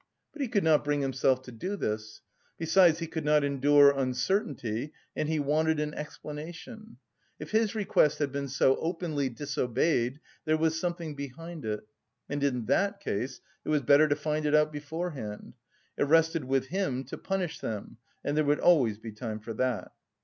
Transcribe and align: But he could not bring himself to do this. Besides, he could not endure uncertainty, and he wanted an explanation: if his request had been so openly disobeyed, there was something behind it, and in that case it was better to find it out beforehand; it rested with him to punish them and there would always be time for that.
But 0.33 0.41
he 0.41 0.47
could 0.47 0.63
not 0.63 0.83
bring 0.83 1.01
himself 1.01 1.43
to 1.43 1.51
do 1.51 1.75
this. 1.75 2.21
Besides, 2.57 2.97
he 2.97 3.05
could 3.05 3.23
not 3.23 3.43
endure 3.43 3.91
uncertainty, 3.95 4.93
and 5.15 5.29
he 5.29 5.37
wanted 5.39 5.79
an 5.79 5.93
explanation: 5.93 6.97
if 7.37 7.51
his 7.51 7.75
request 7.75 8.17
had 8.17 8.31
been 8.31 8.47
so 8.47 8.77
openly 8.77 9.29
disobeyed, 9.29 10.19
there 10.43 10.57
was 10.57 10.79
something 10.79 11.15
behind 11.15 11.65
it, 11.65 11.87
and 12.27 12.43
in 12.43 12.65
that 12.65 12.99
case 12.99 13.41
it 13.63 13.69
was 13.69 13.83
better 13.83 14.07
to 14.07 14.15
find 14.15 14.47
it 14.47 14.55
out 14.55 14.71
beforehand; 14.73 15.53
it 15.97 16.05
rested 16.05 16.45
with 16.45 16.69
him 16.69 17.03
to 17.03 17.15
punish 17.19 17.59
them 17.59 17.97
and 18.25 18.35
there 18.35 18.45
would 18.45 18.59
always 18.59 18.97
be 18.97 19.11
time 19.11 19.39
for 19.39 19.53
that. 19.53 19.91